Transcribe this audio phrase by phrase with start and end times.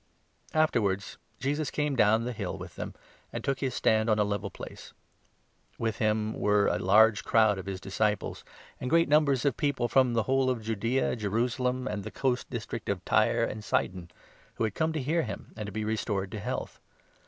[0.47, 2.95] 16 Afterwards Jesus came down the hill with them
[3.31, 4.93] and took 17 his stand on a level place.
[5.77, 8.43] With him were a large crowd of his disciples,
[8.79, 12.89] and great numbers of people from the whole of Judaea, Jerusalem, and the coast district
[12.89, 14.09] of Tyre and Sidon,
[14.55, 16.79] who had come to hear him and to be restored to health.